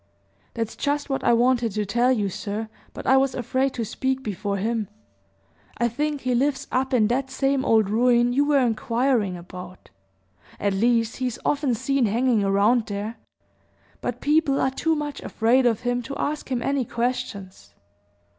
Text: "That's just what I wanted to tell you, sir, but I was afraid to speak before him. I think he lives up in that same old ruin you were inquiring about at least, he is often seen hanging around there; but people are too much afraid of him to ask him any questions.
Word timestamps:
"That's 0.55 0.75
just 0.75 1.11
what 1.11 1.23
I 1.23 1.33
wanted 1.33 1.73
to 1.73 1.85
tell 1.85 2.11
you, 2.11 2.27
sir, 2.27 2.69
but 2.91 3.05
I 3.05 3.17
was 3.17 3.35
afraid 3.35 3.75
to 3.75 3.85
speak 3.85 4.23
before 4.23 4.57
him. 4.57 4.87
I 5.77 5.87
think 5.89 6.21
he 6.21 6.33
lives 6.33 6.65
up 6.71 6.91
in 6.91 7.07
that 7.09 7.29
same 7.29 7.63
old 7.63 7.87
ruin 7.87 8.33
you 8.33 8.43
were 8.43 8.61
inquiring 8.65 9.37
about 9.37 9.91
at 10.59 10.73
least, 10.73 11.17
he 11.17 11.27
is 11.27 11.39
often 11.45 11.75
seen 11.75 12.07
hanging 12.07 12.43
around 12.43 12.87
there; 12.87 13.17
but 14.01 14.21
people 14.21 14.59
are 14.59 14.71
too 14.71 14.95
much 14.95 15.21
afraid 15.21 15.67
of 15.67 15.81
him 15.81 16.01
to 16.01 16.15
ask 16.17 16.49
him 16.49 16.63
any 16.63 16.83
questions. 16.83 17.75